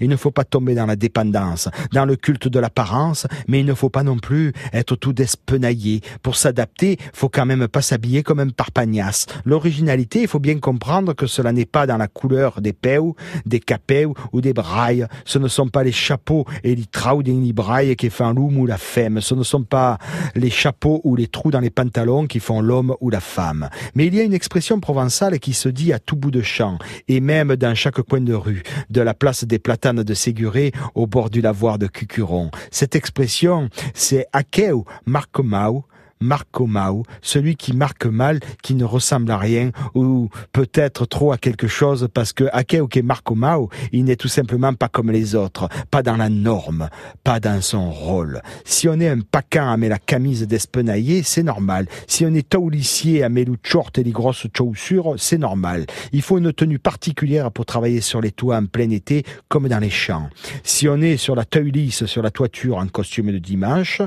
[0.00, 3.66] Il ne faut pas tomber dans la dépendance, dans le culte de l'apparence, mais il
[3.66, 6.00] ne faut pas non plus être tout despenaillé.
[6.22, 9.26] Pour s'adapter, faut quand même pas s'habiller comme un parpagnas.
[9.44, 12.98] L'originalité, il faut bien comprendre que cela n'est pas dans la couleur des peu,
[13.46, 15.06] des capeux ou des brailles.
[15.24, 18.66] Ce ne sont pas les chapeaux et les trous des brailles qui font l'homme ou
[18.66, 19.20] la femme.
[19.20, 19.98] Ce ne sont pas
[20.34, 23.68] les chapeaux ou les trous dans les pantalons qui font l'homme ou la femme.
[23.94, 26.78] Mais il y a une expression provençale qui se dit à tout bout de champ,
[27.08, 31.06] et même dans chaque coin de rue, de la place des platanes de Séguré au
[31.06, 32.50] bord du lavoir de Cucuron.
[32.70, 35.84] Cette expression, c'est akeu markomau,
[36.20, 41.68] Marcomau, celui qui marque mal, qui ne ressemble à rien, ou peut-être trop à quelque
[41.68, 46.16] chose, parce que Akeuke Marcomau, il n'est tout simplement pas comme les autres, pas dans
[46.16, 46.88] la norme,
[47.24, 48.42] pas dans son rôle.
[48.64, 51.86] Si on est un paquin à mettre la camise d'espenaillé, c'est normal.
[52.06, 55.86] Si on est taoulissier à mettre le short et les grosses chaussures, c'est normal.
[56.12, 59.78] Il faut une tenue particulière pour travailler sur les toits en plein été, comme dans
[59.78, 60.28] les champs.
[60.62, 64.02] Si on est sur la taulisse, sur la toiture en costume de dimanche,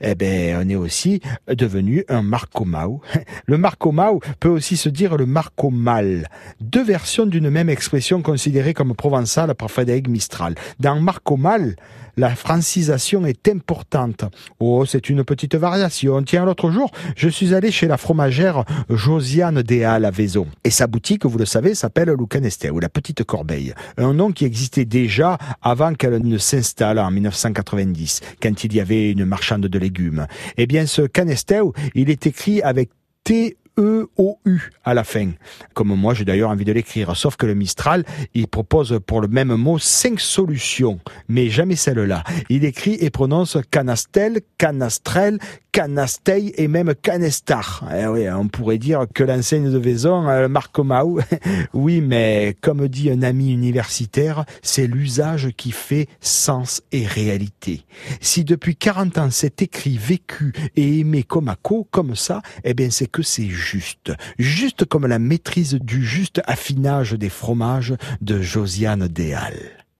[0.00, 3.00] eh ben, on est aussi devenu un Marcomau.
[3.46, 6.28] Le Marcomau peut aussi se dire le Marcomal,
[6.60, 10.54] deux versions d'une même expression considérée comme provençale par Frédéric Mistral.
[10.78, 11.76] Dans Marcomal,
[12.16, 14.24] la francisation est importante.
[14.58, 16.22] Oh, c'est une petite variation.
[16.22, 20.46] Tiens, l'autre jour, je suis allé chez la fromagère Josiane Déal à Vaison.
[20.64, 23.72] Et sa boutique, vous le savez, s'appelle Lucanesté, ou la Petite Corbeille.
[23.96, 29.10] Un nom qui existait déjà avant qu'elle ne s'installe en 1990, quand il y avait
[29.10, 30.26] une marchande de légumes.
[30.58, 31.02] Eh bien, ce
[31.94, 32.90] Il est écrit avec
[33.24, 35.30] T E-O-U à la fin.
[35.74, 37.16] Comme moi, j'ai d'ailleurs envie de l'écrire.
[37.16, 38.04] Sauf que le Mistral,
[38.34, 42.24] il propose pour le même mot cinq solutions, mais jamais celle-là.
[42.48, 45.38] Il écrit et prononce canastel, canastrel,
[45.72, 47.84] canasteil et même canestar.
[47.96, 51.20] Eh oui, on pourrait dire que l'enseigne de Vaison, euh, Marcomau,
[51.74, 57.84] oui, mais comme dit un ami universitaire, c'est l'usage qui fait sens et réalité.
[58.20, 62.74] Si depuis 40 ans c'est écrit, vécu et aimé comme à co, comme ça, eh
[62.74, 64.12] bien c'est que c'est juste.
[64.38, 69.79] Juste comme la maîtrise du juste affinage des fromages de Josiane Déal.